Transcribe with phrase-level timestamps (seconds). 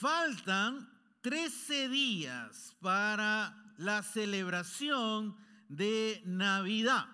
[0.00, 0.88] Faltan
[1.20, 5.36] 13 días para la celebración
[5.68, 7.04] de Navidad.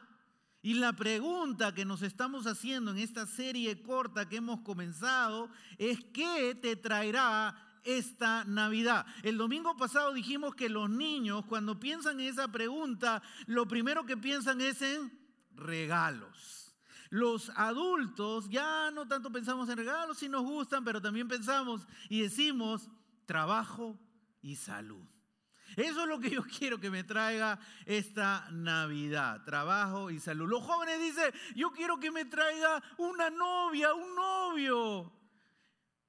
[0.62, 5.98] Y la pregunta que nos estamos haciendo en esta serie corta que hemos comenzado es
[6.14, 9.04] ¿qué te traerá esta Navidad?
[9.24, 14.16] El domingo pasado dijimos que los niños cuando piensan en esa pregunta, lo primero que
[14.16, 15.10] piensan es en
[15.56, 16.65] regalos.
[17.10, 22.22] Los adultos ya no tanto pensamos en regalos, si nos gustan, pero también pensamos y
[22.22, 22.88] decimos
[23.26, 23.98] trabajo
[24.42, 25.04] y salud.
[25.76, 30.48] Eso es lo que yo quiero que me traiga esta Navidad, trabajo y salud.
[30.48, 35.12] Los jóvenes dicen, yo quiero que me traiga una novia, un novio.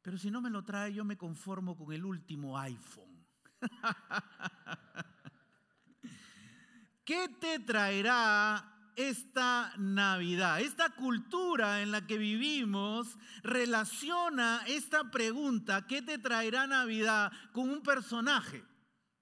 [0.01, 3.25] Pero si no me lo trae, yo me conformo con el último iPhone.
[7.03, 10.59] ¿Qué te traerá esta Navidad.
[10.59, 17.31] Esta cultura en la que vivimos relaciona esta pregunta, ¿qué te traerá Navidad?
[17.53, 18.63] con un personaje.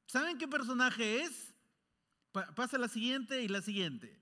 [0.07, 1.53] ¿Saben qué personaje es?
[2.55, 4.19] Pasa la siguiente y la siguiente.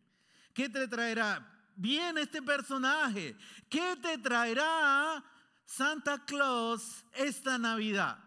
[0.54, 1.48] ¿Qué te traerá?
[1.76, 3.36] Viene este personaje.
[3.70, 5.24] ¿Qué te traerá
[5.66, 8.18] Santa Claus esta Navidad?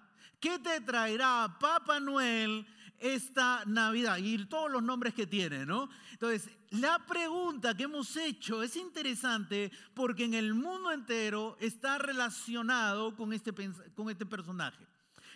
[0.41, 2.67] ¿Qué te traerá Papá Noel
[3.00, 4.19] esta Navidad?
[4.19, 5.89] Y todos los nombres que tiene, ¿no?
[6.12, 13.14] Entonces, la pregunta que hemos hecho es interesante porque en el mundo entero está relacionado
[13.17, 13.52] con este,
[13.94, 14.86] con este personaje.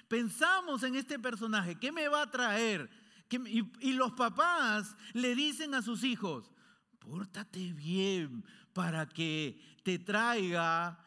[0.09, 2.91] Pensamos en este personaje, ¿qué me va a traer?
[3.31, 6.51] Y, los papás le dicen a sus hijos,
[6.99, 10.99] pórtate bien para que te traiga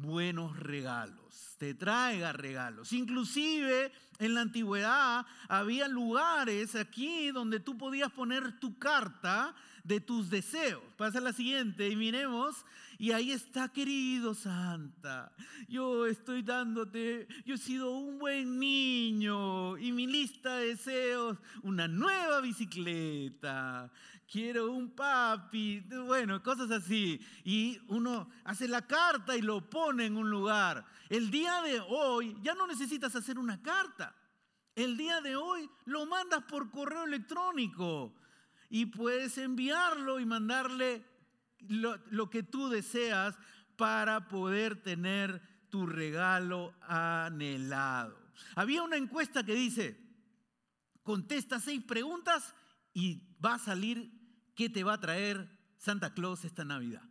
[0.00, 2.92] buenos regalos, te traiga regalos.
[2.92, 9.54] Inclusive en la antigüedad había lugares aquí donde tú podías poner tu carta
[9.88, 10.82] de tus deseos.
[10.98, 12.66] Pasa la siguiente y miremos,
[12.98, 15.32] y ahí está, querido Santa,
[15.66, 21.88] yo estoy dándote, yo he sido un buen niño y mi lista de deseos, una
[21.88, 23.90] nueva bicicleta,
[24.30, 27.18] quiero un papi, bueno, cosas así.
[27.42, 30.84] Y uno hace la carta y lo pone en un lugar.
[31.08, 34.14] El día de hoy ya no necesitas hacer una carta.
[34.74, 38.14] El día de hoy lo mandas por correo electrónico
[38.68, 41.04] y puedes enviarlo y mandarle
[41.68, 43.36] lo, que tú deseas
[43.76, 45.40] para poder tener
[45.70, 48.18] tu regalo anhelado.
[48.54, 49.98] Había una encuesta que dice,
[51.02, 52.54] contesta seis preguntas
[52.92, 54.10] y va a salir
[54.54, 57.02] qué te va a traer Santa Claus esta Navidad.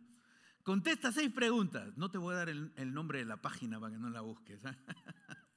[0.62, 1.96] Contesta seis preguntas.
[1.96, 4.64] No te voy a dar el, nombre de la página para que no la busques.
[4.64, 4.76] ¿eh?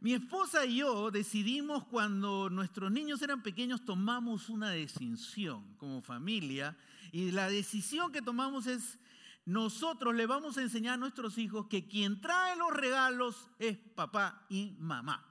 [0.00, 6.76] Mi esposa y yo decidimos cuando nuestros niños eran pequeños, tomamos una decisión como familia
[7.12, 8.98] y la decisión que tomamos es,
[9.46, 14.44] nosotros le vamos a enseñar a nuestros hijos que quien trae los regalos es papá
[14.48, 15.24] y mamá.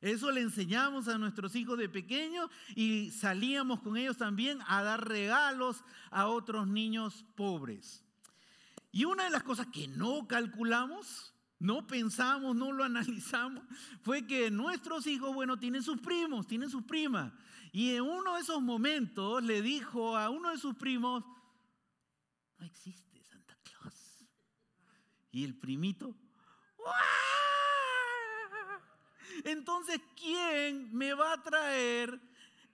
[0.00, 5.06] Eso le enseñamos a nuestros hijos de pequeños y salíamos con ellos también a dar
[5.06, 8.02] regalos a otros niños pobres.
[8.90, 11.31] Y una de las cosas que no calculamos
[11.62, 13.62] no pensamos, no lo analizamos,
[14.02, 17.32] fue que nuestros hijos, bueno, tienen sus primos, tienen sus primas.
[17.70, 21.24] Y en uno de esos momentos le dijo a uno de sus primos,
[22.58, 24.26] no existe Santa Claus.
[25.30, 26.16] Y el primito,
[29.44, 32.20] entonces, ¿quién me va a traer?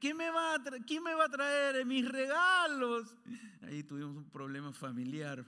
[0.00, 3.15] ¿Quién me, va a ¿Quién me va a traer mis regalos?
[3.62, 5.44] Ahí tuvimos un problema familiar.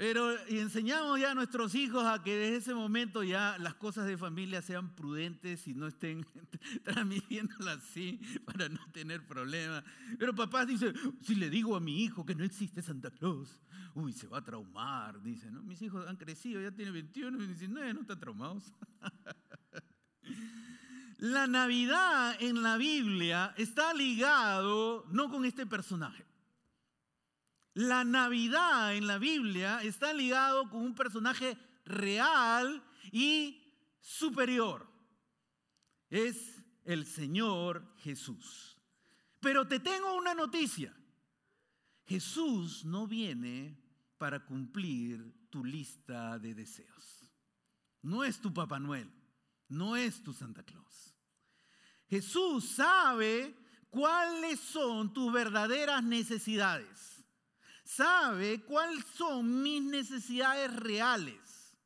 [0.00, 4.06] Pero y enseñamos ya a nuestros hijos a que desde ese momento ya las cosas
[4.06, 6.24] de familia sean prudentes y no estén
[6.84, 9.84] transmitiéndolas así para no tener problemas.
[10.18, 13.60] Pero papás dicen, si le digo a mi hijo que no existe Santa Claus,
[13.92, 15.62] uy, se va a traumar, dice, ¿no?
[15.62, 18.72] Mis hijos han crecido, ya tienen 21 y 19, no están traumados.
[21.18, 26.29] La Navidad en la Biblia está ligado no con este personaje.
[27.74, 32.82] La Navidad en la Biblia está ligado con un personaje real
[33.12, 33.62] y
[34.00, 34.88] superior.
[36.08, 38.76] Es el Señor Jesús.
[39.38, 40.94] Pero te tengo una noticia.
[42.04, 43.80] Jesús no viene
[44.18, 47.32] para cumplir tu lista de deseos.
[48.02, 49.10] No es tu Papá Noel,
[49.68, 51.14] no es tu Santa Claus.
[52.08, 53.56] Jesús sabe
[53.90, 57.19] cuáles son tus verdaderas necesidades
[57.96, 61.76] sabe cuáles son mis necesidades reales.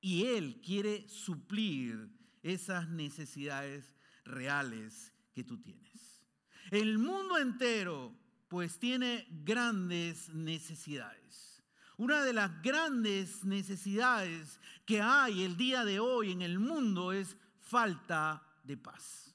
[0.00, 2.10] Y Él quiere suplir
[2.42, 3.92] esas necesidades
[4.24, 6.22] reales que tú tienes.
[6.70, 8.16] El mundo entero
[8.48, 11.62] pues tiene grandes necesidades.
[11.96, 17.36] Una de las grandes necesidades que hay el día de hoy en el mundo es
[17.60, 19.34] falta de paz.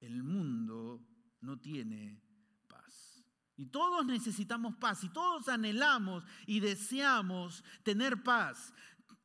[0.00, 1.02] El mundo
[1.40, 2.27] no tiene.
[3.58, 8.72] Y todos necesitamos paz y todos anhelamos y deseamos tener paz.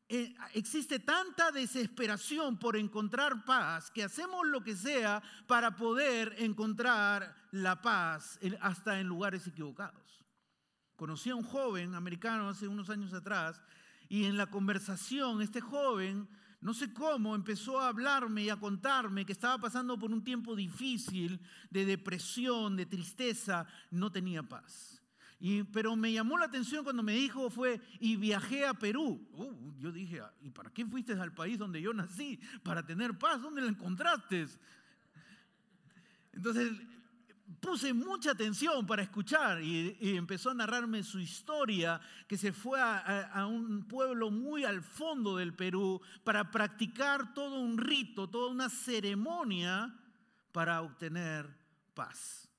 [0.10, 7.36] Eh, existe tanta desesperación por encontrar paz que hacemos lo que sea para poder encontrar
[7.52, 10.26] la paz hasta en lugares equivocados.
[10.96, 13.62] Conocí a un joven americano hace unos años atrás
[14.10, 16.28] y en la conversación este joven,
[16.64, 20.56] no sé cómo, empezó a hablarme y a contarme que estaba pasando por un tiempo
[20.56, 25.04] difícil de depresión, de tristeza, no tenía paz.
[25.42, 29.28] Y, pero me llamó la atención cuando me dijo fue, y viajé a Perú.
[29.34, 32.40] Uh, yo dije, ah, ¿y para qué fuiste al país donde yo nací?
[32.64, 34.48] Para tener paz, ¿dónde la encontraste?
[36.32, 36.72] Entonces
[37.60, 43.46] puse mucha atención para escuchar y, empezó a narrarme su historia, que se fue a,
[43.46, 49.94] un pueblo muy al fondo del Perú para practicar todo un rito, toda una ceremonia
[50.52, 51.48] para obtener
[51.94, 52.50] paz.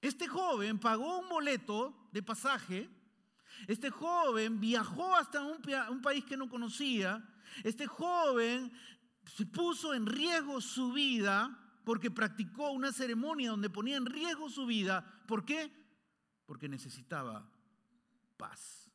[0.00, 2.88] Este joven pagó un boleto de pasaje,
[3.66, 5.60] este joven viajó hasta un,
[5.90, 7.26] un país que no conocía,
[7.64, 8.72] este joven
[9.36, 14.66] se puso en riesgo su vida porque practicó una ceremonia donde ponía en riesgo su
[14.66, 15.22] vida.
[15.26, 15.72] ¿Por qué?
[16.44, 17.50] Porque necesitaba
[18.36, 18.92] paz.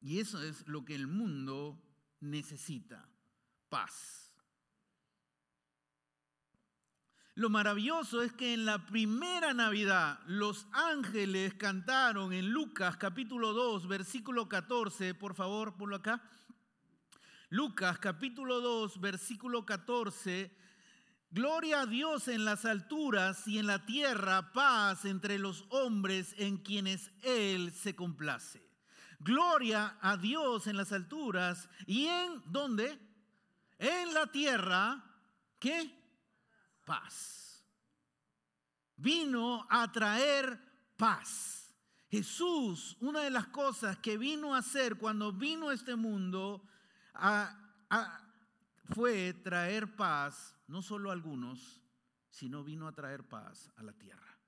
[0.00, 1.78] Y eso es lo que el mundo
[2.20, 3.06] necesita,
[3.68, 4.32] paz.
[7.34, 13.86] Lo maravilloso es que en la primera Navidad los ángeles cantaron en Lucas capítulo 2,
[13.86, 16.22] versículo 14, por favor, ponlo acá.
[17.50, 20.63] Lucas capítulo 2, versículo 14
[21.34, 26.58] Gloria a Dios en las alturas y en la tierra paz entre los hombres en
[26.58, 28.64] quienes Él se complace.
[29.18, 32.96] Gloria a Dios en las alturas y en ¿dónde?
[33.78, 35.04] En la tierra,
[35.58, 35.90] ¿qué?
[36.84, 37.64] Paz.
[38.94, 40.56] Vino a traer
[40.96, 41.74] paz.
[42.12, 46.62] Jesús, una de las cosas que vino a hacer cuando vino a este mundo,
[48.92, 51.80] fue traer paz no solo a algunos,
[52.28, 54.38] sino vino a traer paz a la tierra.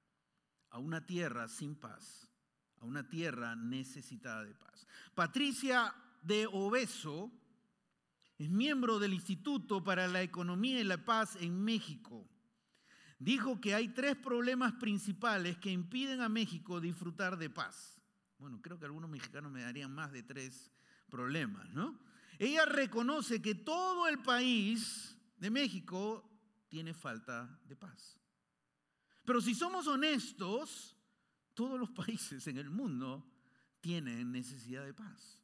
[0.70, 2.28] A una tierra sin paz,
[2.80, 4.86] a una tierra necesitada de paz.
[5.14, 7.32] Patricia de Obeso
[8.38, 12.28] es miembro del Instituto para la Economía y la Paz en México.
[13.18, 18.02] Dijo que hay tres problemas principales que impiden a México disfrutar de paz.
[18.38, 20.70] Bueno, creo que algunos mexicanos me darían más de tres
[21.08, 21.98] problemas, ¿no?
[22.38, 26.28] Ella reconoce que todo el país de México
[26.68, 28.18] tiene falta de paz.
[29.24, 30.96] Pero si somos honestos,
[31.54, 33.26] todos los países en el mundo
[33.80, 35.40] tienen necesidad de paz.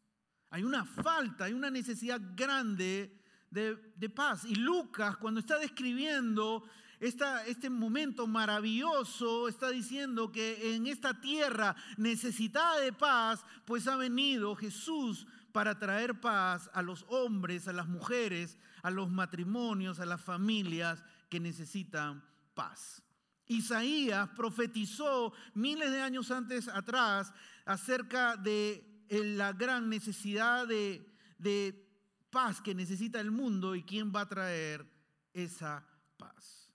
[0.51, 3.19] Hay una falta, hay una necesidad grande
[3.51, 4.45] de, paz.
[4.45, 6.65] Y Lucas, cuando está describiendo
[7.01, 14.55] este momento maravilloso, está diciendo que en esta tierra necesitada de paz, pues ha venido
[14.55, 20.21] Jesús para traer paz a los hombres, a las mujeres, a los matrimonios, a las
[20.21, 23.03] familias que necesitan paz.
[23.47, 27.33] Isaías profetizó miles de años antes atrás
[27.65, 31.07] acerca de la gran necesidad de,
[31.39, 31.89] de
[32.31, 34.87] paz que necesita el mundo y quién va a traer
[35.35, 35.87] esa
[36.17, 36.73] paz.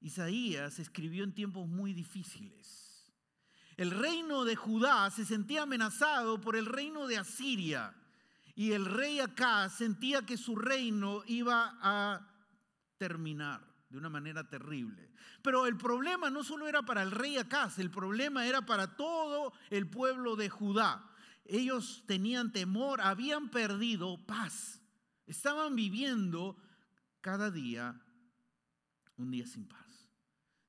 [0.00, 2.86] Isaías escribió en tiempos muy difíciles
[3.76, 7.94] el reino de Judá se sentía amenazado por el reino de Asiria
[8.56, 12.26] y el rey acá sentía que su reino iba a
[12.96, 13.60] terminar
[13.90, 15.12] de una manera terrible.
[15.42, 19.52] Pero el problema no solo era para el rey Acaz, el problema era para todo
[19.68, 21.06] el pueblo de Judá.
[21.44, 24.80] Ellos tenían temor, habían perdido paz.
[25.26, 26.56] Estaban viviendo
[27.20, 28.00] cada día
[29.16, 30.08] un día sin paz.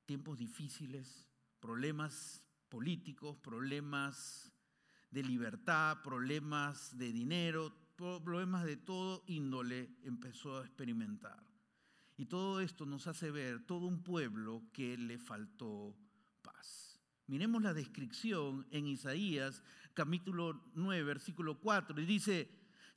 [0.04, 1.26] Tiempos difíciles,
[1.58, 4.52] problemas políticos, problemas
[5.10, 11.42] de libertad, problemas de dinero, problemas de todo índole empezó a experimentar.
[12.16, 15.96] Y todo esto nos hace ver todo un pueblo que le faltó
[16.42, 17.00] paz.
[17.26, 19.62] Miremos la descripción en Isaías
[19.94, 22.48] capítulo 9, versículo 4, y dice,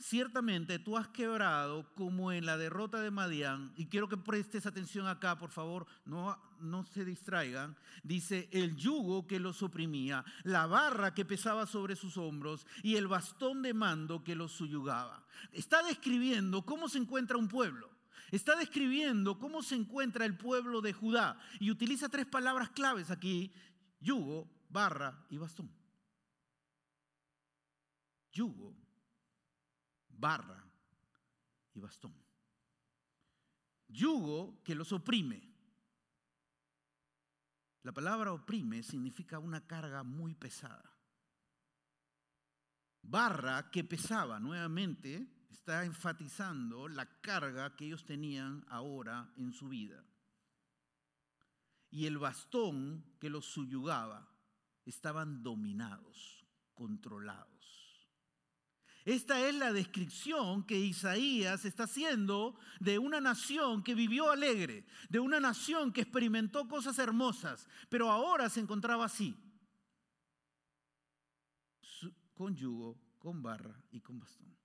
[0.01, 5.05] Ciertamente tú has quebrado como en la derrota de Madián, y quiero que prestes atención
[5.05, 7.77] acá, por favor, no, no se distraigan.
[8.01, 13.07] Dice, el yugo que los oprimía, la barra que pesaba sobre sus hombros y el
[13.07, 15.23] bastón de mando que los suyugaba.
[15.51, 17.87] Está describiendo cómo se encuentra un pueblo.
[18.31, 23.53] Está describiendo cómo se encuentra el pueblo de Judá y utiliza tres palabras claves aquí,
[23.99, 25.69] yugo, barra y bastón.
[28.31, 28.73] yugo,
[30.21, 30.63] barra
[31.73, 32.13] y bastón.
[33.87, 35.41] Yugo que los oprime.
[37.83, 40.89] La palabra oprime significa una carga muy pesada.
[43.01, 50.05] Barra que pesaba, nuevamente, está enfatizando la carga que ellos tenían ahora en su vida.
[51.89, 54.29] Y el bastón que los subyugaba,
[54.85, 57.60] estaban dominados, controlados.
[59.05, 65.19] Esta es la descripción que Isaías está haciendo de una nación que vivió alegre, de
[65.19, 69.35] una nación que experimentó cosas hermosas, pero ahora se encontraba así,
[72.33, 74.55] con yugo, con barra y con bastón.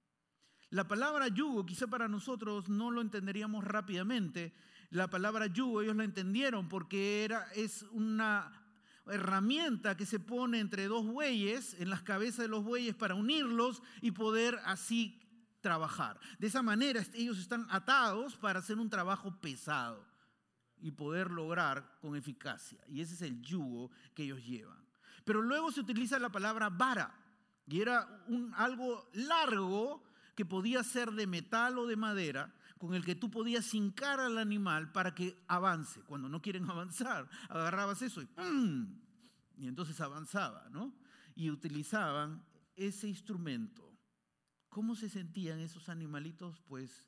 [0.70, 4.54] La palabra yugo quizá para nosotros no lo entenderíamos rápidamente.
[4.90, 8.65] La palabra yugo ellos la entendieron porque era, es una
[9.08, 13.82] herramienta que se pone entre dos bueyes, en las cabezas de los bueyes para unirlos
[14.00, 15.20] y poder así
[15.60, 16.18] trabajar.
[16.38, 20.04] De esa manera ellos están atados para hacer un trabajo pesado
[20.80, 22.78] y poder lograr con eficacia.
[22.88, 24.84] Y ese es el yugo que ellos llevan.
[25.24, 27.12] Pero luego se utiliza la palabra vara
[27.66, 30.04] y era un, algo largo
[30.36, 34.38] que podía ser de metal o de madera con el que tú podías hincar al
[34.38, 36.00] animal para que avance.
[36.02, 39.00] Cuando no quieren avanzar, agarrabas eso y ¡pum!
[39.56, 40.94] Y entonces avanzaba, ¿no?
[41.34, 43.82] Y utilizaban ese instrumento.
[44.68, 46.60] ¿Cómo se sentían esos animalitos?
[46.68, 47.06] Pues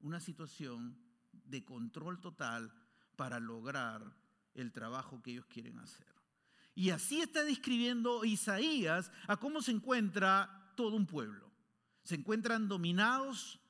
[0.00, 0.96] una situación
[1.32, 2.72] de control total
[3.16, 4.16] para lograr
[4.54, 6.06] el trabajo que ellos quieren hacer.
[6.74, 11.50] Y así está describiendo Isaías a cómo se encuentra todo un pueblo.
[12.04, 13.60] Se encuentran dominados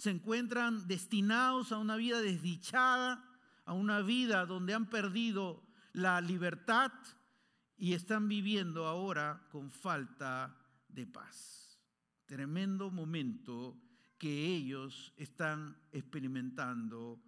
[0.00, 3.22] se encuentran destinados a una vida desdichada,
[3.66, 6.90] a una vida donde han perdido la libertad
[7.76, 10.56] y están viviendo ahora con falta
[10.88, 11.78] de paz.
[12.24, 13.76] Tremendo momento
[14.16, 17.20] que ellos están experimentando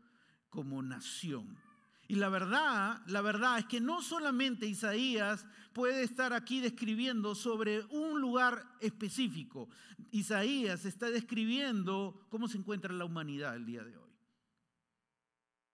[0.49, 1.59] como nación.
[2.13, 7.87] Y la verdad, la verdad es que no solamente Isaías puede estar aquí describiendo sobre
[7.87, 9.71] un lugar específico.
[10.11, 14.13] Isaías está describiendo cómo se encuentra la humanidad el día de hoy.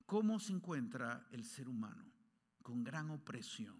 [0.07, 2.09] Cómo se encuentra el ser humano
[2.63, 3.77] con gran opresión.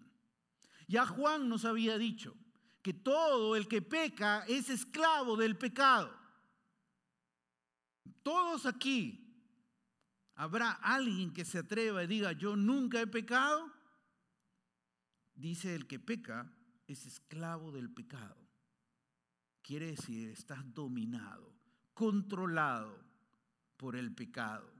[0.85, 2.35] Ya Juan nos había dicho
[2.81, 6.13] que todo el que peca es esclavo del pecado.
[8.21, 9.28] Todos aquí
[10.39, 13.69] ¿Habrá alguien que se atreva y diga, yo nunca he pecado?
[15.35, 16.49] Dice, el que peca
[16.87, 18.37] es esclavo del pecado.
[19.61, 21.53] Quiere decir, estás dominado,
[21.93, 23.03] controlado
[23.75, 24.73] por el pecado.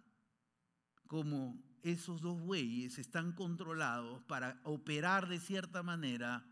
[1.07, 6.47] Como esos dos bueyes están controlados para operar de cierta manera,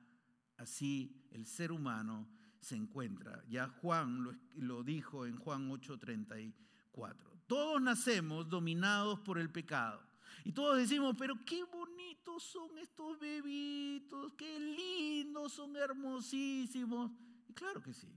[0.58, 2.28] así el ser humano
[2.60, 3.42] se encuentra.
[3.48, 7.37] Ya Juan lo, dijo en Juan 8:34.
[7.48, 10.04] Todos nacemos dominados por el pecado.
[10.44, 17.12] Y todos decimos, pero qué bonitos son estos bebitos, qué lindos, son hermosísimos.
[17.48, 18.08] Y claro que sí,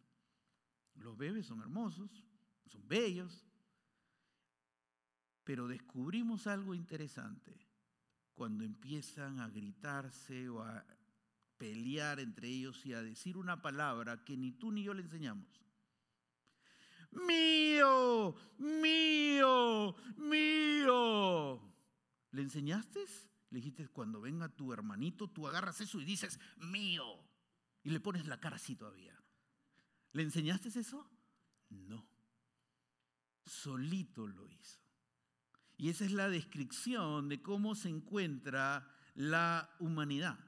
[0.96, 2.10] los bebés son hermosos,
[2.66, 3.46] son bellos.
[5.44, 7.66] Pero descubrimos algo interesante
[8.34, 10.84] cuando empiezan a gritarse o a
[11.56, 15.60] pelear entre ellos y a decir una palabra que ni tú ni yo le enseñamos
[17.12, 21.74] mío, mío, mío.
[22.32, 23.04] ¿Le enseñaste?
[23.50, 27.04] Le dijiste, cuando venga tu hermanito, tú agarras eso y dices, mío.
[27.82, 29.20] Y le pones la cara así todavía.
[30.12, 31.10] ¿Le enseñaste eso?
[31.70, 32.06] No.
[33.44, 34.80] Solito lo hizo.
[35.76, 40.38] Y esa es la descripción de cómo se encuentra la humanidad,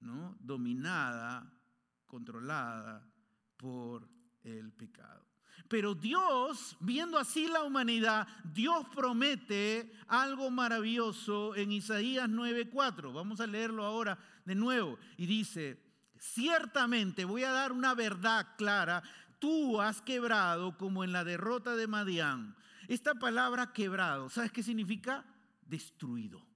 [0.00, 0.36] ¿no?
[0.40, 1.58] Dominada,
[2.06, 3.10] controlada
[3.56, 4.08] por
[4.42, 5.27] el pecado.
[5.68, 13.12] Pero Dios, viendo así la humanidad, Dios promete algo maravilloso en Isaías 9:4.
[13.12, 14.98] Vamos a leerlo ahora de nuevo.
[15.16, 15.82] Y dice,
[16.18, 19.02] ciertamente voy a dar una verdad clara.
[19.38, 22.56] Tú has quebrado como en la derrota de Madián.
[22.88, 25.24] Esta palabra quebrado, ¿sabes qué significa?
[25.60, 26.46] Destruido,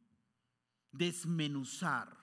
[0.90, 2.16] desmenuzar,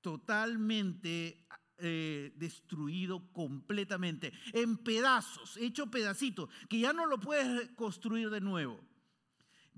[0.00, 1.44] totalmente
[1.78, 8.80] eh, destruido completamente, en pedazos, hecho pedacitos, que ya no lo puedes construir de nuevo.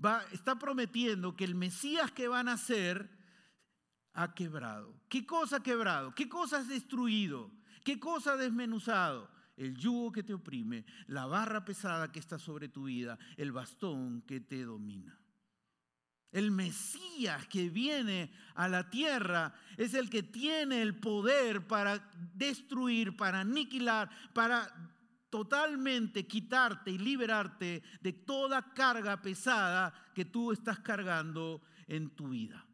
[0.03, 3.09] Va, está prometiendo que el Mesías que van a ser
[4.13, 4.93] ha quebrado.
[5.09, 6.13] ¿Qué cosa ha quebrado?
[6.13, 7.51] ¿Qué cosa has destruido?
[7.83, 9.29] ¿Qué cosa ha desmenuzado?
[9.55, 14.21] El yugo que te oprime, la barra pesada que está sobre tu vida, el bastón
[14.21, 15.19] que te domina.
[16.31, 23.15] El Mesías que viene a la tierra es el que tiene el poder para destruir,
[23.15, 24.71] para aniquilar, para
[25.29, 32.65] totalmente quitarte y liberarte de toda carga pesada que tú estás cargando en tu vida.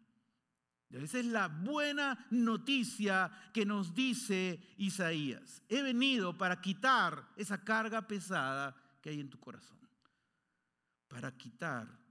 [0.90, 5.64] Esa es la buena noticia que nos dice Isaías.
[5.68, 9.80] He venido para quitar esa carga pesada que hay en tu corazón.
[11.08, 12.03] Para quitar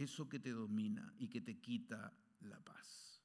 [0.00, 3.22] eso que te domina y que te quita la paz.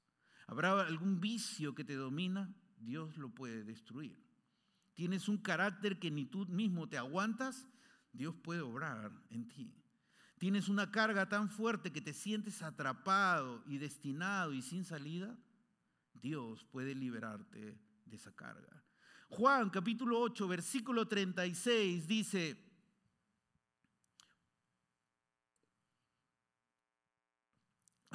[0.47, 2.53] ¿Habrá algún vicio que te domina?
[2.77, 4.25] Dios lo puede destruir
[4.95, 7.67] tienes un carácter que ni tú mismo te aguantas,
[8.11, 9.75] Dios puede obrar en ti.
[10.39, 15.37] Tienes una carga tan fuerte que te sientes atrapado y destinado y sin salida,
[16.13, 18.83] Dios puede liberarte de esa carga.
[19.29, 22.64] Juan capítulo 8, versículo 36 dice,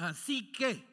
[0.01, 0.91] así que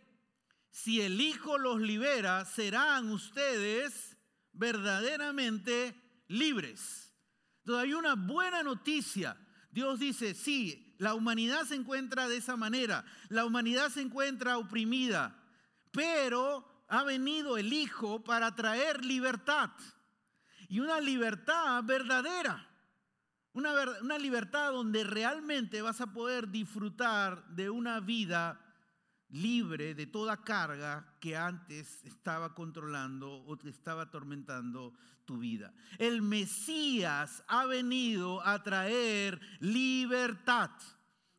[0.70, 4.16] si el Hijo los libera, serán ustedes
[4.52, 7.12] verdaderamente libres.
[7.60, 9.36] Entonces hay una buena noticia.
[9.70, 15.36] Dios dice, sí, la humanidad se encuentra de esa manera, la humanidad se encuentra oprimida,
[15.90, 19.70] pero ha venido el Hijo para traer libertad.
[20.68, 22.66] Y una libertad verdadera.
[23.52, 23.72] Una,
[24.02, 28.60] una, libertad donde realmente vas a poder disfrutar de una vida
[29.30, 34.94] libre de toda carga que antes estaba controlando o te estaba atormentando
[35.24, 35.72] tu vida.
[35.98, 40.70] El Mesías ha venido a traer libertad.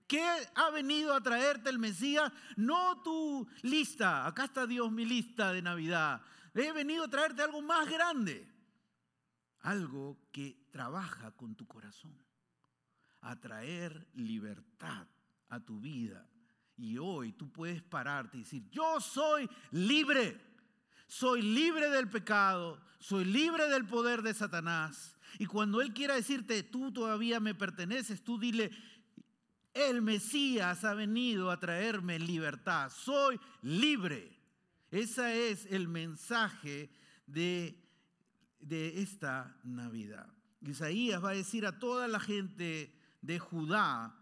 [0.08, 0.24] ¿Qué
[0.56, 2.32] ha venido a traerte el Mesías?
[2.58, 6.22] No tu lista, acá está Dios mi lista de Navidad.
[6.54, 8.48] He venido a traerte algo más grande,
[9.62, 12.18] algo que trabaja con tu corazón,
[13.22, 15.08] a traer libertad
[15.50, 16.28] a tu vida
[16.80, 20.50] y hoy tú puedes pararte y decir, yo soy libre.
[21.08, 25.18] Soy libre del pecado, soy libre del poder de Satanás.
[25.40, 28.70] Y cuando Él quiera decirte, tú todavía me perteneces, tú dile,
[29.74, 34.40] el Mesías ha venido a traerme libertad, soy libre.
[34.92, 36.92] Ese es el mensaje
[37.26, 37.84] de,
[38.60, 40.32] de esta Navidad.
[40.62, 44.16] Isaías va a decir a toda la gente de Judá,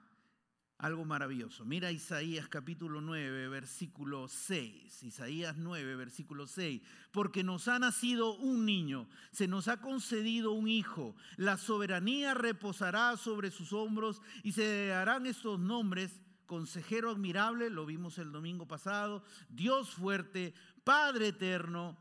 [0.79, 1.65] algo maravilloso.
[1.65, 5.03] Mira Isaías capítulo 9, versículo 6.
[5.03, 6.81] Isaías 9, versículo 6.
[7.11, 13.17] Porque nos ha nacido un niño, se nos ha concedido un hijo, la soberanía reposará
[13.17, 16.21] sobre sus hombros y se harán estos nombres.
[16.45, 21.97] Consejero admirable, lo vimos el domingo pasado, Dios fuerte, Padre eterno,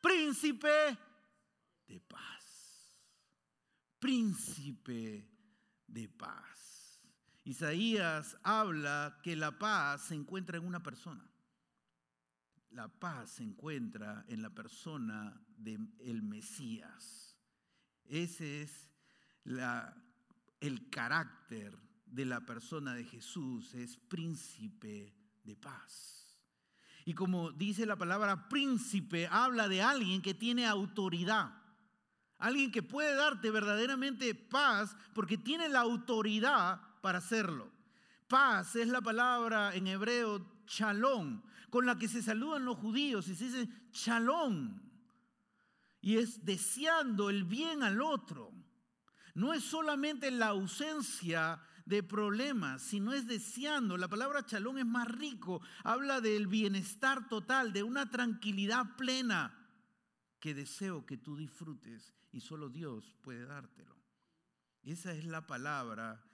[0.00, 0.98] príncipe
[1.86, 2.90] de paz.
[4.00, 5.28] Príncipe
[5.86, 6.65] de paz.
[7.46, 11.24] Isaías habla que la paz se encuentra en una persona.
[12.70, 17.38] La paz se encuentra en la persona del Mesías.
[18.04, 18.90] Ese es
[19.44, 26.36] el carácter de la persona de Jesús, es príncipe de paz.
[27.04, 31.62] Y como dice la palabra príncipe, habla de alguien que tiene autoridad.
[32.38, 37.70] Alguien que puede darte verdaderamente paz porque tiene la autoridad para hacerlo.
[38.26, 43.36] Paz es la palabra en hebreo chalón, con la que se saludan los judíos y
[43.36, 44.82] se dice chalón.
[46.00, 48.52] Y es deseando el bien al otro.
[49.34, 53.96] No es solamente la ausencia de problemas, sino es deseando.
[53.96, 59.56] La palabra chalón es más rico, habla del bienestar total, de una tranquilidad plena
[60.40, 63.94] que deseo que tú disfrutes y solo Dios puede dártelo.
[64.82, 66.25] Esa es la palabra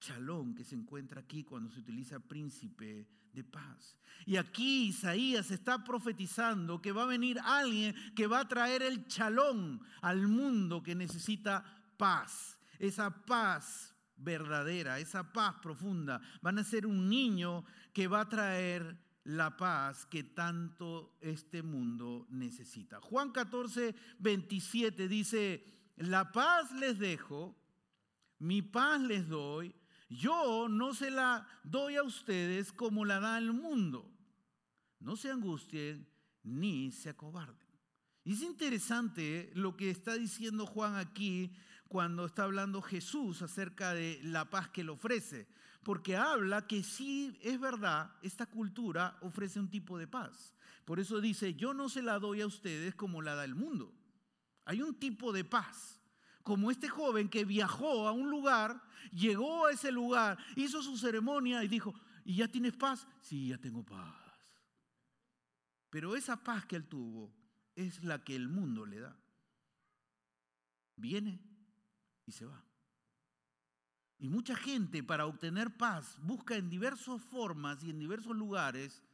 [0.00, 3.96] chalón que se encuentra aquí cuando se utiliza príncipe de paz.
[4.26, 9.06] Y aquí Isaías está profetizando que va a venir alguien que va a traer el
[9.06, 11.64] chalón al mundo que necesita
[11.96, 12.58] paz.
[12.78, 16.20] Esa paz verdadera, esa paz profunda.
[16.42, 22.26] Van a ser un niño que va a traer la paz que tanto este mundo
[22.30, 23.00] necesita.
[23.00, 25.64] Juan 14, 27 dice,
[25.96, 27.56] la paz les dejo,
[28.38, 29.74] mi paz les doy,
[30.10, 34.10] yo no se la doy a ustedes como la da el mundo.
[34.98, 36.08] No se angustien
[36.42, 37.68] ni se acobarden.
[38.24, 41.52] Y es interesante lo que está diciendo Juan aquí
[41.88, 45.46] cuando está hablando Jesús acerca de la paz que le ofrece.
[45.84, 50.54] Porque habla que sí es verdad, esta cultura ofrece un tipo de paz.
[50.84, 53.94] Por eso dice, yo no se la doy a ustedes como la da el mundo.
[54.64, 55.99] Hay un tipo de paz
[56.50, 58.82] como este joven que viajó a un lugar,
[59.12, 63.06] llegó a ese lugar, hizo su ceremonia y dijo, ¿Y ya tienes paz?
[63.20, 64.12] Sí, ya tengo paz.
[65.90, 67.32] Pero esa paz que él tuvo
[67.76, 69.16] es la que el mundo le da.
[70.96, 71.40] Viene
[72.26, 72.64] y se va.
[74.18, 79.04] Y mucha gente para obtener paz busca en diversas formas y en diversos lugares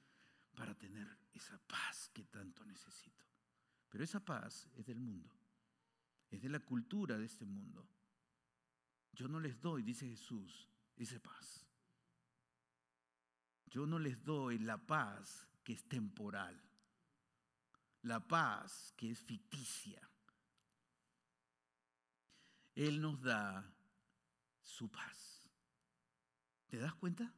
[0.55, 3.27] para tener esa paz que tanto necesito.
[3.91, 5.31] Pero esa paz es del mundo,
[6.43, 7.89] de la cultura de este mundo.
[9.13, 11.67] Yo no les doy, dice Jesús, esa paz.
[13.67, 16.63] Yo no les doy la paz que es temporal,
[18.03, 20.01] la paz que es ficticia.
[22.75, 23.75] Él nos da
[24.61, 25.51] su paz.
[26.67, 27.35] ¿Te das cuenta?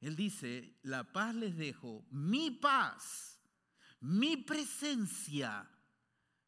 [0.00, 3.40] Él dice, la paz les dejo, mi paz,
[4.00, 5.71] mi presencia.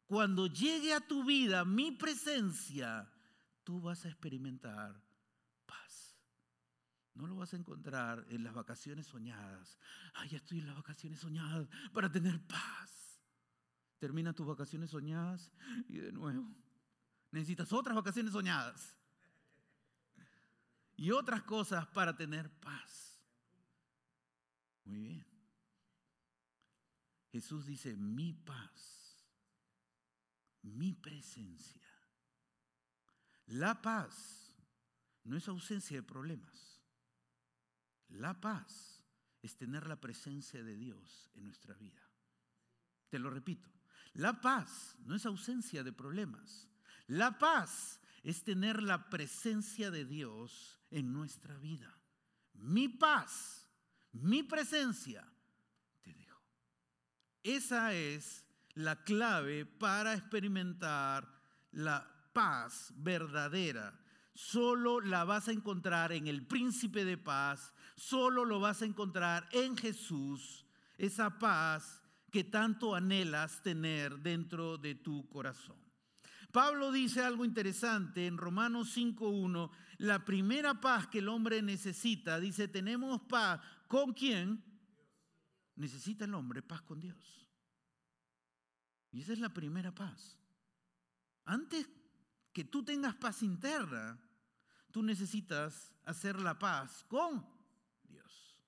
[0.05, 3.11] Cuando llegue a tu vida mi presencia,
[3.63, 5.01] tú vas a experimentar
[5.65, 6.17] paz.
[7.13, 9.79] No lo vas a encontrar en las vacaciones soñadas.
[10.13, 13.19] Ay, ya estoy en las vacaciones soñadas para tener paz.
[13.97, 15.51] Termina tus vacaciones soñadas
[15.87, 16.53] y de nuevo
[17.35, 18.97] necesitas otras vacaciones soñadas
[20.95, 23.21] y otras cosas para tener paz.
[24.85, 25.25] Muy bien.
[27.31, 29.04] Jesús dice, mi paz,
[30.65, 31.81] mi presencia.
[33.47, 34.53] La paz
[35.23, 36.81] no es ausencia de problemas.
[38.09, 39.01] La paz
[39.41, 42.01] es tener la presencia de Dios en nuestra vida.
[43.09, 43.69] Te lo repito,
[44.13, 46.67] la paz no es ausencia de problemas.
[47.07, 51.95] La paz es tener la presencia de Dios en nuestra vida.
[52.53, 53.69] Mi paz,
[54.11, 55.31] mi presencia,
[56.01, 56.41] te dejo.
[57.43, 58.44] Esa es
[58.75, 61.27] la clave para experimentar
[61.71, 63.97] la paz verdadera.
[64.33, 69.47] Solo la vas a encontrar en el príncipe de paz, solo lo vas a encontrar
[69.51, 70.65] en Jesús,
[70.97, 75.77] esa paz que tanto anhelas tener dentro de tu corazón.
[76.51, 82.67] Pablo dice algo interesante en Romanos 5.1, la primera paz que el hombre necesita, dice,
[82.67, 84.61] tenemos paz con quién?
[85.77, 87.44] Necesita el hombre paz con Dios.
[89.15, 90.37] Y esa es la primera paz.
[91.45, 91.87] Antes
[92.51, 94.19] que tú tengas paz interna,
[94.91, 97.47] tú necesitas hacer la paz con
[98.03, 98.59] Dios.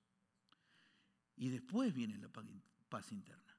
[1.36, 3.58] Y después viene la paz interna.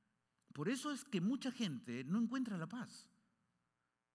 [0.52, 3.08] Por eso es que mucha gente no encuentra la paz.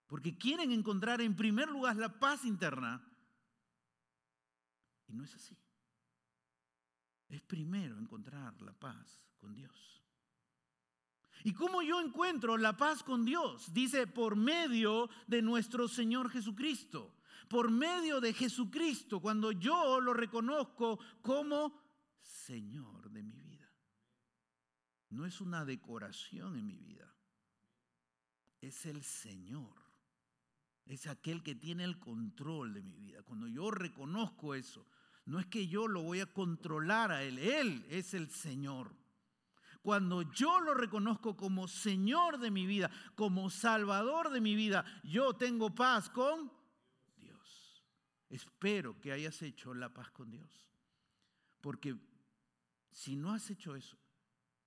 [0.09, 3.01] Porque quieren encontrar en primer lugar la paz interna.
[5.07, 5.57] Y no es así.
[7.29, 10.04] Es primero encontrar la paz con Dios.
[11.45, 13.73] ¿Y cómo yo encuentro la paz con Dios?
[13.73, 17.15] Dice, por medio de nuestro Señor Jesucristo.
[17.49, 21.81] Por medio de Jesucristo, cuando yo lo reconozco como
[22.19, 23.71] Señor de mi vida.
[25.11, 27.15] No es una decoración en mi vida.
[28.61, 29.85] Es el Señor
[30.87, 33.23] es aquel que tiene el control de mi vida.
[33.23, 34.87] Cuando yo reconozco eso,
[35.25, 38.95] no es que yo lo voy a controlar a Él, Él es el Señor.
[39.85, 45.35] Cuando yo lo reconozco como Señor de mi vida, como Salvador de mi vida, yo
[45.35, 46.51] tengo paz con
[47.19, 47.85] Dios.
[48.31, 50.67] Espero que hayas hecho la paz con Dios.
[51.61, 51.95] Porque
[52.91, 53.99] si no has hecho eso,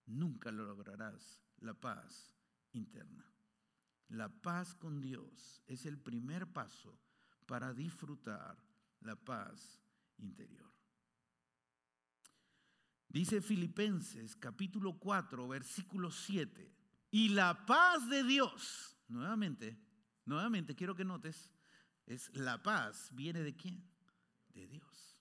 [0.05, 2.37] nunca lograrás la paz
[2.73, 3.25] interna.
[4.09, 6.95] La paz con Dios es el primer paso
[7.47, 8.55] para disfrutar
[8.99, 9.81] la paz
[10.19, 10.66] interior.
[13.09, 16.73] Dice Filipenses capítulo 4, versículo 7.
[17.11, 19.79] Y la paz de Dios, nuevamente,
[20.25, 21.51] nuevamente quiero que notes,
[22.05, 23.83] es la paz, viene de quién?
[24.53, 25.17] De Dios.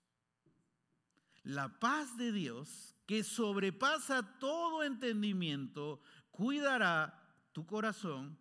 [1.43, 7.23] La paz de Dios que sobrepasa todo entendimiento, cuidará
[7.53, 8.37] tu corazón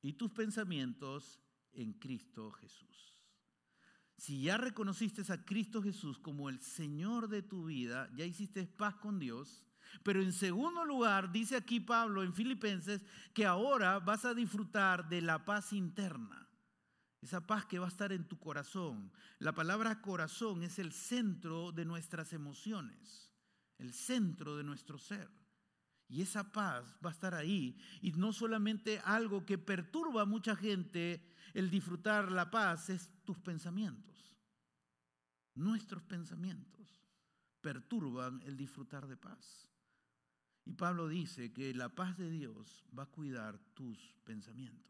[0.00, 1.38] y tus pensamientos
[1.74, 3.15] en Cristo Jesús.
[4.16, 8.94] Si ya reconociste a Cristo Jesús como el Señor de tu vida, ya hiciste paz
[8.96, 9.66] con Dios.
[10.02, 15.20] Pero en segundo lugar, dice aquí Pablo en Filipenses que ahora vas a disfrutar de
[15.20, 16.48] la paz interna.
[17.20, 19.12] Esa paz que va a estar en tu corazón.
[19.38, 23.32] La palabra corazón es el centro de nuestras emociones,
[23.78, 25.28] el centro de nuestro ser.
[26.08, 27.76] Y esa paz va a estar ahí.
[28.00, 33.38] Y no solamente algo que perturba a mucha gente el disfrutar la paz, es tus
[33.38, 34.36] pensamientos.
[35.54, 37.02] Nuestros pensamientos
[37.60, 39.68] perturban el disfrutar de paz.
[40.64, 44.86] Y Pablo dice que la paz de Dios va a cuidar tus pensamientos.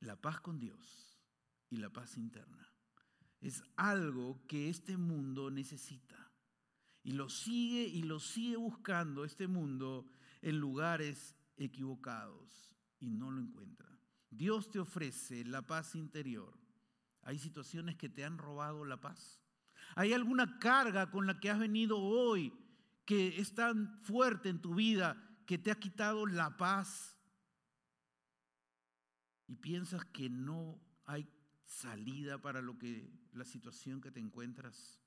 [0.00, 1.18] La paz con Dios
[1.68, 2.72] y la paz interna
[3.40, 6.21] es algo que este mundo necesita.
[7.04, 10.06] Y lo sigue y lo sigue buscando este mundo
[10.40, 13.88] en lugares equivocados y no lo encuentra.
[14.30, 16.58] Dios te ofrece la paz interior.
[17.22, 19.40] Hay situaciones que te han robado la paz.
[19.94, 22.52] Hay alguna carga con la que has venido hoy
[23.04, 27.18] que es tan fuerte en tu vida que te ha quitado la paz.
[29.46, 31.28] Y piensas que no hay
[31.64, 35.01] salida para lo que la situación que te encuentras.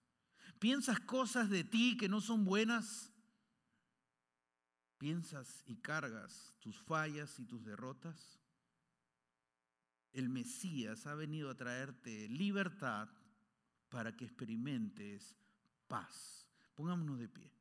[0.60, 3.12] Piensas cosas de ti que no son buenas.
[4.98, 8.39] Piensas y cargas tus fallas y tus derrotas.
[10.13, 13.10] El Mesías ha venido a traerte libertad
[13.89, 15.36] para que experimentes
[15.88, 16.48] paz.
[16.74, 17.52] Pongámonos de pie.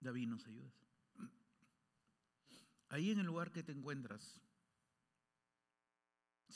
[0.00, 0.72] David, ¿nos ayudas?
[2.90, 4.40] Ahí en el lugar que te encuentras,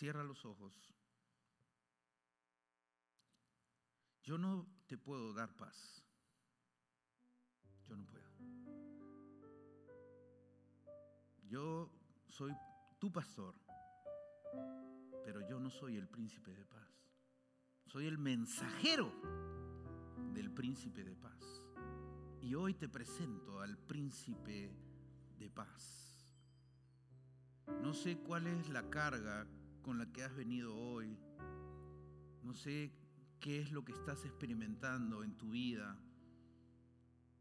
[0.01, 0.73] cierra los ojos.
[4.23, 6.03] Yo no te puedo dar paz.
[7.87, 8.31] Yo no puedo.
[11.43, 11.93] Yo
[12.31, 12.57] soy
[12.99, 13.55] tu pastor,
[15.23, 16.89] pero yo no soy el príncipe de paz.
[17.85, 19.13] Soy el mensajero
[20.33, 21.45] del príncipe de paz.
[22.41, 24.75] Y hoy te presento al príncipe
[25.39, 26.27] de paz.
[27.83, 29.47] No sé cuál es la carga
[29.83, 31.19] con la que has venido hoy.
[32.43, 32.93] No sé
[33.40, 35.99] qué es lo que estás experimentando en tu vida.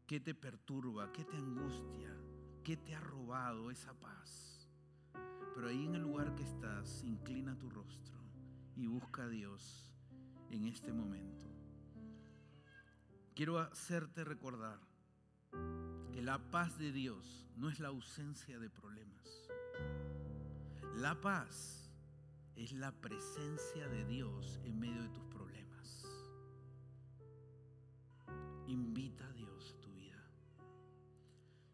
[0.06, 1.12] ¿Qué te perturba?
[1.12, 2.16] ¿Qué te angustia?
[2.64, 4.68] ¿Qué te ha robado esa paz?
[5.54, 8.18] Pero ahí en el lugar que estás, inclina tu rostro
[8.76, 9.92] y busca a Dios
[10.50, 11.48] en este momento.
[13.34, 14.80] Quiero hacerte recordar
[16.12, 19.48] que la paz de Dios no es la ausencia de problemas.
[20.96, 21.79] La paz
[22.60, 26.04] es la presencia de Dios en medio de tus problemas.
[28.66, 30.22] Invita a Dios a tu vida.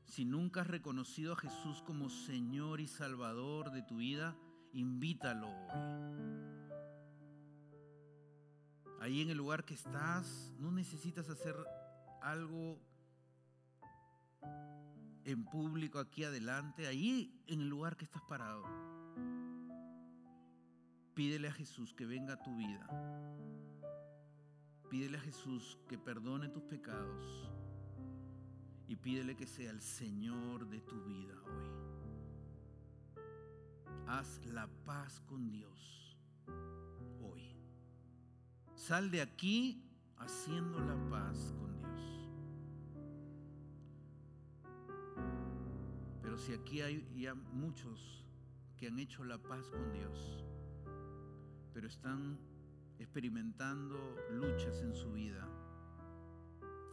[0.04, 4.36] Si nunca has reconocido a Jesús como Señor y Salvador de tu vida,
[4.74, 6.46] invítalo hoy.
[9.00, 11.56] Ahí en el lugar que estás, no necesitas hacer
[12.22, 12.80] algo
[15.24, 18.95] en público aquí adelante, ahí en el lugar que estás parado.
[21.16, 22.86] Pídele a Jesús que venga a tu vida.
[24.90, 27.48] Pídele a Jesús que perdone tus pecados
[28.86, 31.70] y pídele que sea el Señor de tu vida hoy.
[34.08, 36.18] Haz la paz con Dios
[37.22, 37.56] hoy.
[38.74, 39.82] Sal de aquí
[40.18, 42.28] haciendo la paz con Dios.
[46.20, 48.22] Pero si aquí hay ya muchos
[48.76, 50.44] que han hecho la paz con Dios,
[51.76, 52.38] pero están
[52.98, 53.98] experimentando
[54.30, 55.46] luchas en su vida,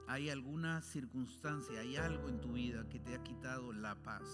[0.10, 4.28] hay alguna circunstancia, hay algo en tu vida que te ha quitado la paz.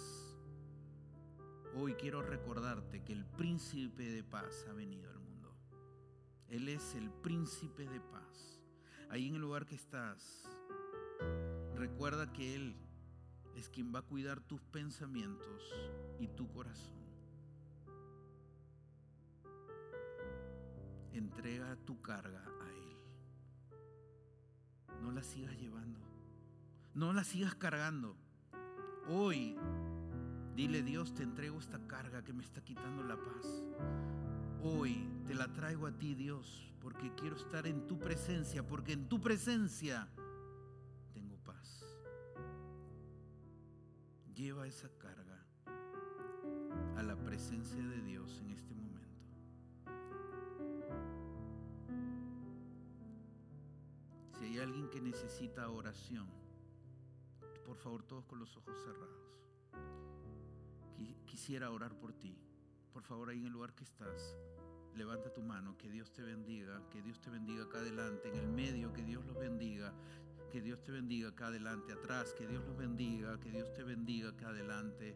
[1.75, 5.53] Hoy quiero recordarte que el príncipe de paz ha venido al mundo.
[6.47, 8.59] Él es el príncipe de paz.
[9.12, 10.49] Ahí en el lugar que estás,
[11.75, 12.75] recuerda que Él
[13.55, 15.71] es quien va a cuidar tus pensamientos
[16.19, 16.98] y tu corazón.
[21.13, 22.98] Entrega tu carga a Él.
[25.02, 26.00] No la sigas llevando.
[26.93, 28.15] No la sigas cargando.
[29.08, 29.56] Hoy,
[30.56, 33.63] dile Dios, te entrego esta carga que me está quitando la paz.
[34.62, 39.08] Hoy te la traigo a ti, Dios, porque quiero estar en tu presencia, porque en
[39.08, 40.08] tu presencia
[41.13, 41.86] tengo paz.
[44.36, 45.45] Lleva esa carga
[46.98, 48.79] a la presencia de Dios en este momento.
[55.01, 56.27] Necesita oración,
[57.65, 59.29] por favor todos con los ojos cerrados.
[61.25, 62.35] Quisiera orar por ti.
[62.91, 64.38] Por favor, ahí en el lugar que estás,
[64.95, 68.47] levanta tu mano, que Dios te bendiga, que Dios te bendiga acá adelante, en el
[68.47, 69.93] medio, que Dios los bendiga,
[70.51, 74.29] que Dios te bendiga acá adelante, atrás, que Dios los bendiga, que Dios te bendiga
[74.29, 75.15] acá adelante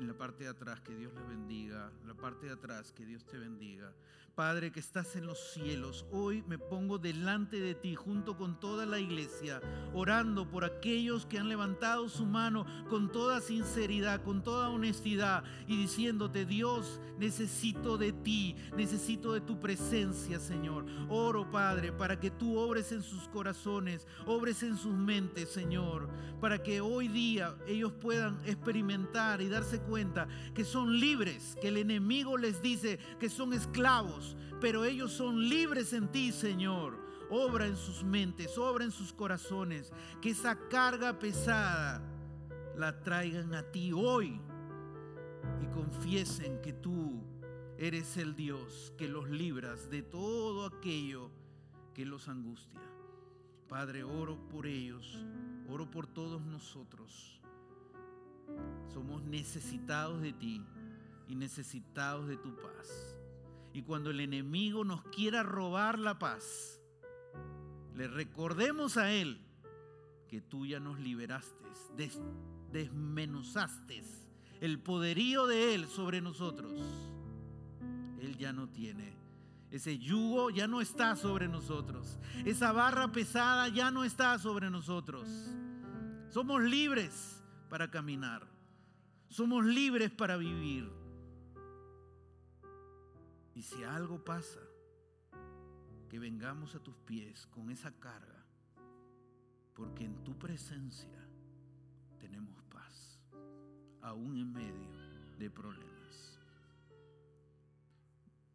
[0.00, 3.24] en la parte de atrás, que Dios les bendiga, la parte de atrás, que Dios
[3.26, 3.92] te bendiga.
[4.34, 8.86] Padre que estás en los cielos, hoy me pongo delante de ti junto con toda
[8.86, 9.60] la iglesia,
[9.92, 15.76] orando por aquellos que han levantado su mano con toda sinceridad, con toda honestidad y
[15.76, 20.86] diciéndote, Dios, necesito de ti, necesito de tu presencia, Señor.
[21.10, 26.08] Oro, Padre, para que tú obres en sus corazones, obres en sus mentes, Señor,
[26.40, 31.68] para que hoy día ellos puedan experimentar y darse darse cuenta que son libres, que
[31.68, 36.98] el enemigo les dice que son esclavos, pero ellos son libres en ti, Señor.
[37.28, 42.02] Obra en sus mentes, obra en sus corazones, que esa carga pesada
[42.76, 44.40] la traigan a ti hoy
[45.62, 47.20] y confiesen que tú
[47.78, 51.30] eres el Dios que los libras de todo aquello
[51.94, 52.80] que los angustia.
[53.68, 55.24] Padre, oro por ellos,
[55.68, 57.39] oro por todos nosotros.
[58.92, 60.64] Somos necesitados de ti
[61.28, 63.16] y necesitados de tu paz.
[63.72, 66.80] Y cuando el enemigo nos quiera robar la paz,
[67.94, 69.40] le recordemos a él
[70.28, 71.64] que tú ya nos liberaste,
[72.72, 74.02] desmenuzaste
[74.60, 76.72] el poderío de él sobre nosotros.
[78.20, 79.20] Él ya no tiene
[79.70, 82.18] ese yugo ya no está sobre nosotros.
[82.44, 85.28] Esa barra pesada ya no está sobre nosotros.
[86.30, 87.39] Somos libres
[87.70, 88.46] para caminar.
[89.28, 90.90] Somos libres para vivir.
[93.54, 94.60] Y si algo pasa,
[96.08, 98.44] que vengamos a tus pies con esa carga,
[99.74, 101.28] porque en tu presencia
[102.18, 103.20] tenemos paz,
[104.02, 104.90] aún en medio
[105.38, 106.40] de problemas.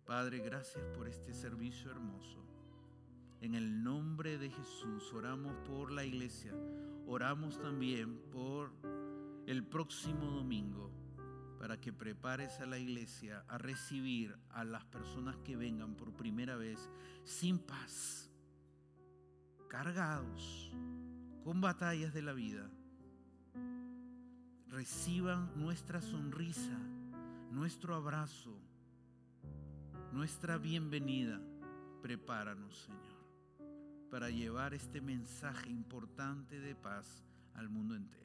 [0.05, 2.43] Padre, gracias por este servicio hermoso.
[3.39, 6.53] En el nombre de Jesús oramos por la iglesia.
[7.07, 8.71] Oramos también por
[9.47, 10.91] el próximo domingo
[11.59, 16.55] para que prepares a la iglesia a recibir a las personas que vengan por primera
[16.55, 16.89] vez
[17.23, 18.31] sin paz,
[19.69, 20.71] cargados
[21.43, 22.69] con batallas de la vida.
[24.67, 26.77] Reciban nuestra sonrisa,
[27.51, 28.59] nuestro abrazo
[30.15, 31.41] nuestra bienvenida.
[32.01, 37.21] Prepáranos, Señor, para llevar este mensaje importante de paz
[37.53, 38.24] al mundo entero.